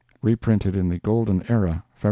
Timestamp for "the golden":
0.89-1.43